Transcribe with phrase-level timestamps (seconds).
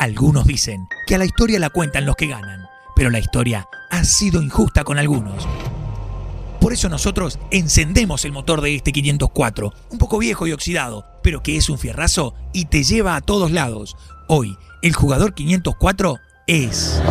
[0.00, 2.64] Algunos dicen que a la historia la cuentan los que ganan,
[2.96, 5.46] pero la historia ha sido injusta con algunos.
[6.58, 11.42] Por eso nosotros encendemos el motor de este 504, un poco viejo y oxidado, pero
[11.42, 13.94] que es un fierrazo y te lleva a todos lados.
[14.26, 17.02] Hoy, el jugador 504 es...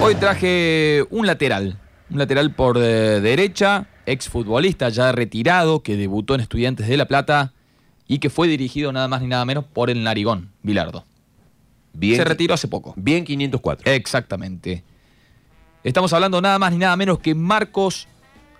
[0.00, 1.78] Hoy traje un lateral,
[2.10, 7.52] un lateral por eh, derecha, exfutbolista ya retirado, que debutó en Estudiantes de La Plata
[8.06, 11.04] y que fue dirigido nada más ni nada menos por el Narigón, Bilardo.
[11.92, 12.94] Bien, Se retiró hace poco.
[12.96, 13.90] Bien 504.
[13.90, 14.84] Exactamente.
[15.82, 18.06] Estamos hablando nada más ni nada menos que Marcos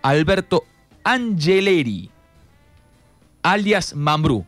[0.03, 0.65] Alberto
[1.05, 2.11] Angeleri,
[3.43, 4.47] alias Mambrú.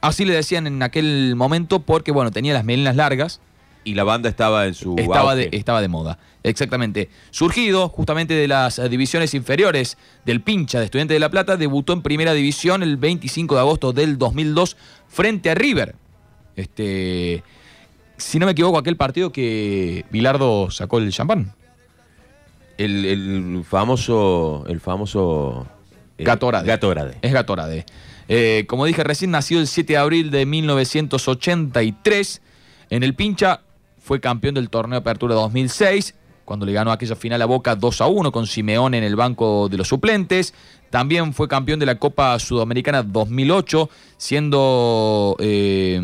[0.00, 3.40] Así le decían en aquel momento porque, bueno, tenía las melenas largas.
[3.84, 7.08] Y la banda estaba en su Estaba de, estaba de moda, exactamente.
[7.30, 11.94] Surgido justamente de las eh, divisiones inferiores del pincha de Estudiantes de La Plata, debutó
[11.94, 14.76] en primera división el 25 de agosto del 2002
[15.08, 15.94] frente a River.
[16.56, 17.42] Este,
[18.18, 21.54] si no me equivoco, aquel partido que Bilardo sacó el champán.
[22.76, 24.64] El, el famoso.
[24.68, 25.66] El famoso.
[26.18, 26.66] eh, Gatorade.
[26.66, 27.18] Gatorade.
[27.22, 27.86] Es Gatorade.
[28.28, 32.42] Eh, como dije recién, nació el 7 de abril de 1983.
[32.90, 33.60] En el pincha
[34.08, 36.14] fue campeón del torneo Apertura 2006,
[36.46, 39.68] cuando le ganó aquella final a Boca 2 a 1 con Simeone en el banco
[39.68, 40.54] de los suplentes.
[40.88, 45.36] También fue campeón de la Copa Sudamericana 2008, siendo...
[45.40, 46.00] eh,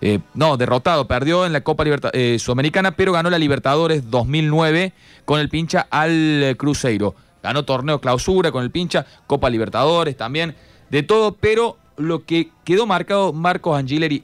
[0.00, 4.92] eh, no, derrotado, perdió en la Copa Liberta- eh, Sudamericana, pero ganó la Libertadores 2009
[5.24, 7.14] con el pincha al Cruzeiro.
[7.44, 10.56] Ganó torneo clausura con el pincha, Copa Libertadores también,
[10.90, 14.20] de todo, pero lo que quedó marcado Marcos Angeleri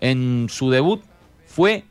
[0.00, 1.02] en su debut
[1.52, 1.84] fue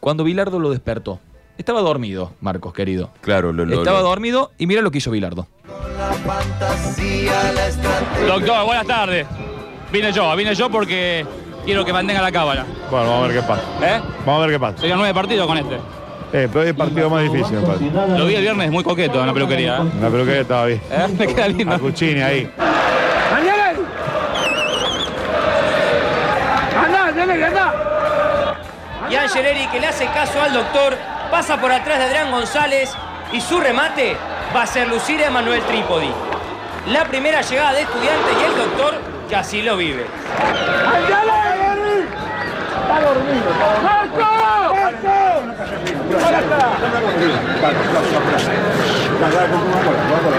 [0.00, 1.20] cuando Bilardo lo despertó.
[1.58, 3.10] Estaba dormido, Marcos, querido.
[3.20, 5.46] Claro, lo, lo- Estaba lo- dormido y mira lo que hizo Bilardo.
[8.26, 9.26] Doctor, buenas tardes.
[9.92, 11.24] Vine yo, vine yo porque
[11.64, 12.64] quiero que mantenga la cámara.
[12.90, 13.62] Bueno, vamos a ver qué pasa.
[13.82, 14.00] ¿Eh?
[14.26, 14.78] Vamos a ver qué pasa.
[14.78, 15.74] Serían nueve partidos con este.
[16.34, 17.90] Eh, pero es el partido más difícil, me parece.
[18.18, 19.76] Lo vi el viernes muy coqueto en la peluquería.
[19.82, 19.90] ¿eh?
[20.00, 20.80] La peluquería estaba bien.
[20.90, 21.08] ¿Eh?
[21.18, 21.74] Me queda lindo.
[21.74, 22.50] A Cuccini ahí.
[29.10, 30.96] Y Angeleri, que le hace caso al doctor,
[31.30, 32.94] pasa por atrás de Adrián González
[33.32, 34.16] y su remate
[34.54, 36.12] va a ser lucir a Manuel Trípodi.
[36.88, 38.94] La primera llegada de estudiante y el doctor
[39.28, 40.06] que así lo vive.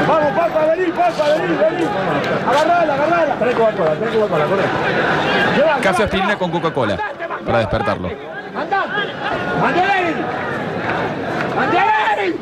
[0.07, 1.88] Vamos, pasa, vení, pasa, vení, vení.
[2.47, 3.35] Agarrala, agarrala.
[3.40, 5.81] Trae Coca-Cola, trae Coca-Cola, corre.
[5.81, 6.97] Café aspirina con Coca-Cola
[7.45, 8.09] para despertarlo.
[9.64, 10.16] ¡Angeleri!
[11.58, 12.36] ¡Angeleri!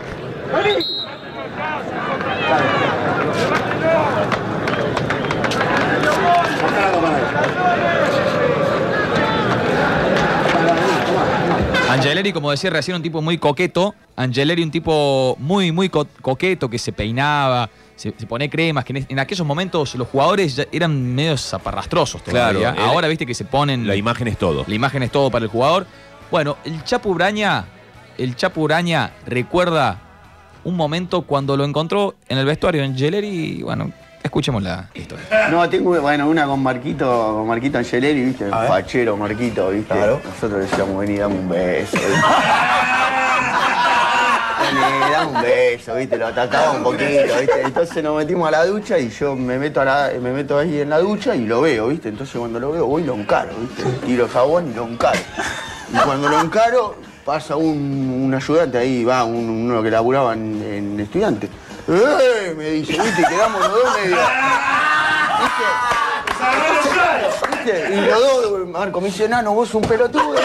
[0.54, 0.86] ¡Vení!
[11.90, 13.94] Angeleri, como decía recién, un tipo muy coqueto.
[14.16, 18.94] Angeleri, un tipo muy, muy co- coqueto, que se peinaba, se, se pone cremas, que
[18.98, 22.74] en, en aquellos momentos los jugadores ya eran medio zaparrastrosos todavía.
[22.74, 23.86] Claro, Ahora viste que se ponen...
[23.88, 24.64] La imagen es todo.
[24.68, 25.86] La imagen es todo para el jugador.
[26.32, 27.66] Bueno, el Chapo Uraña,
[28.18, 30.00] el Chapo Uraña recuerda
[30.64, 33.62] un momento cuando lo encontró en el vestuario en Angeleri.
[33.64, 33.92] Bueno,
[34.24, 35.26] escuchemos la historia.
[35.50, 38.46] No, tengo bueno, una con Marquito, con Marquito Angeleri, ¿viste?
[38.46, 39.94] Un fachero Marquito, ¿viste?
[39.94, 41.98] Nosotros le decíamos, vení, dame un beso.
[44.62, 46.18] Vení, dame un beso, ¿viste?
[46.18, 47.04] Lo atacaba un poquito,
[47.40, 47.62] ¿viste?
[47.66, 50.80] Entonces nos metimos a la ducha y yo me meto, a la- me meto ahí
[50.80, 52.08] en la ducha y lo veo, ¿viste?
[52.08, 53.84] Entonces cuando lo veo voy y lo encaro, ¿viste?
[54.06, 55.20] Tiro jabón y lo encaro.
[55.94, 60.62] Y cuando lo encaro pasa un, un ayudante ahí, va, un- uno que laburaba en,
[60.64, 61.50] en estudiante.
[61.88, 62.54] ¡Eh!
[62.58, 63.24] Me dice, ¿viste?
[63.28, 64.18] Quedamos los dos medio.
[67.52, 67.94] ¿Viste?
[67.96, 70.36] Y los dos, Marco, me dice, nano, vos un pelotudo.
[70.36, 70.38] Y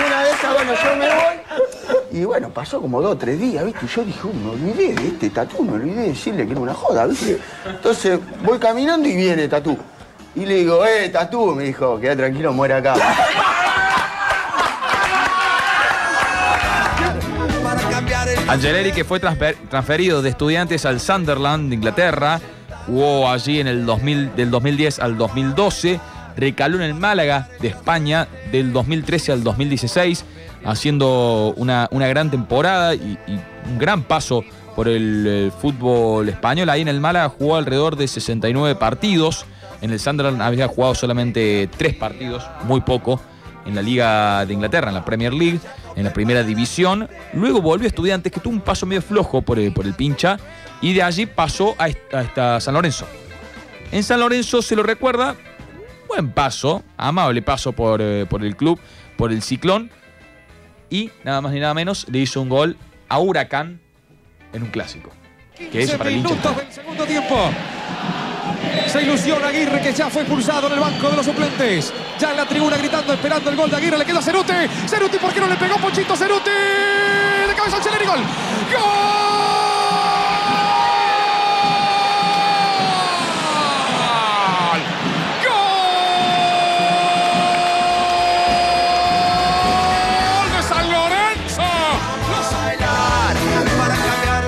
[0.00, 2.20] en una de esas, bueno, yo me voy.
[2.20, 3.84] Y bueno, pasó como dos o tres días, ¿viste?
[3.86, 6.60] Y yo dije, "Uh, me olvidé de este tatú, me olvidé de decirle que era
[6.60, 7.40] una joda, ¿viste?
[7.66, 9.76] Entonces voy caminando y viene tatú.
[10.36, 12.94] Y le digo, eh, tatú, me dijo, queda tranquilo, muere acá.
[18.48, 22.40] Angeleri, que fue transfer- transferido de estudiantes al Sunderland de Inglaterra,
[22.86, 26.00] jugó allí en el 2000, del 2010 al 2012,
[26.36, 30.24] recaló en el Málaga de España del 2013 al 2016,
[30.64, 33.18] haciendo una, una gran temporada y
[33.66, 34.44] un gran paso
[34.74, 36.68] por el, eh, fútbol español.
[36.70, 39.46] Ahí en el Málaga jugó alrededor de 69 partidos.
[39.80, 43.20] En el Sunderland había jugado solamente tres partidos, muy poco,
[43.66, 45.60] en la Liga de Inglaterra, en la Premier League.
[45.96, 47.08] en la primera división.
[47.34, 50.38] Luego volvió a Estudiantes, que tuvo un paso medio flojo por el, por el pincha,
[50.80, 53.06] y de allí pasó a, est- a esta San Lorenzo.
[53.92, 55.36] En San Lorenzo se lo recuerda,
[56.08, 58.80] buen paso, amable paso por, eh, por el club,
[59.16, 59.88] por el ciclón,
[60.90, 62.76] y nada más ni nada menos le hizo un gol
[63.08, 63.80] a Huracán
[64.54, 65.10] en un clásico.
[65.56, 67.50] Que es para el minutos del segundo tiempo.
[68.86, 71.92] Se ilusiona Aguirre que ya fue expulsado en el banco de los suplentes.
[72.18, 73.98] Ya en la tribuna gritando, esperando el gol de Aguirre.
[73.98, 74.52] Le queda Ceruti.
[74.88, 76.50] Ceruti, ¿por qué no le pegó Pochito Ceruti?
[76.50, 78.20] De cabeza al Celeri, gol.
[78.72, 79.63] ¡Gol!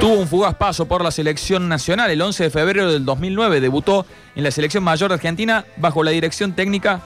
[0.07, 2.09] Tuvo un fugaz paso por la selección nacional.
[2.13, 4.07] El 11 de febrero del 2009 debutó
[4.37, 7.01] en la selección mayor de Argentina bajo la dirección técnica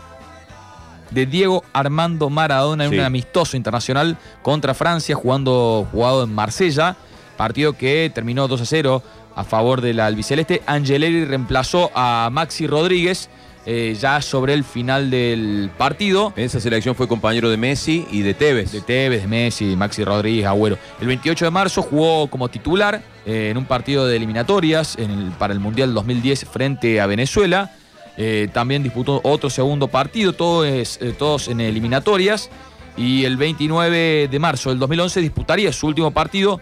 [1.10, 2.98] de Diego Armando Maradona en Sí.
[2.98, 6.94] un amistoso internacional contra Francia, jugando, jugado en Marsella.
[7.38, 9.02] Partido que terminó 2 a 0
[9.34, 10.62] a favor del albiceleste.
[10.66, 13.28] Angeleri reemplazó a Maxi Rodríguez
[13.66, 16.32] eh, ya sobre el final del partido.
[16.36, 18.72] En esa selección fue compañero de Messi y de Tevez.
[18.72, 20.78] De Tevez, de Messi, Maxi Rodríguez, Agüero.
[21.00, 25.30] El 28 de marzo jugó como titular eh, en un partido de eliminatorias en el-
[25.32, 27.72] para el Mundial 2010 frente a Venezuela.
[28.16, 32.50] Eh, también disputó otro segundo partido, todo es- todos en eliminatorias.
[32.96, 36.60] Y el 29 de marzo del 2011 disputaría su último partido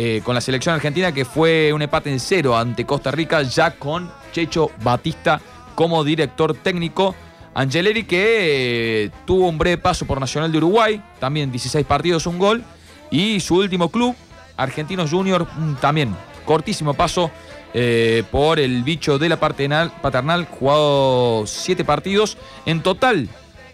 [0.00, 3.72] eh, con la selección argentina, que fue un empate en cero ante Costa Rica, ya
[3.72, 5.40] con Checho Batista
[5.74, 7.16] como director técnico.
[7.52, 12.38] Angeleri que eh, tuvo un breve paso por Nacional de Uruguay, también 16 partidos, un
[12.38, 12.62] gol.
[13.10, 14.14] Y su último club,
[14.56, 17.32] Argentinos Junior, mm, también cortísimo paso
[17.74, 22.38] eh, por el bicho de la paternal, paternal, jugado 7 partidos.
[22.66, 23.28] En total,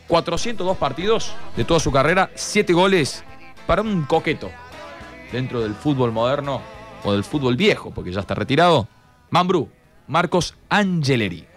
[0.09, 3.23] 402 partidos de toda su carrera, 7 goles
[3.67, 4.51] para un coqueto
[5.35, 6.63] dentro del fútbol moderno
[7.03, 8.87] o del fútbol viejo, porque ya está retirado.
[9.31, 9.69] Mambrú,
[10.07, 11.54] Marcos Angeleri.